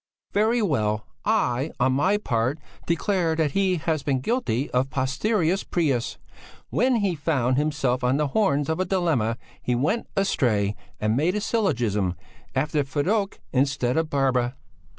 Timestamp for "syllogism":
11.39-12.15